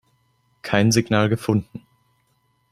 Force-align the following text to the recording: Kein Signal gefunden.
Kein 0.63 0.91
Signal 0.91 1.29
gefunden. 1.29 1.85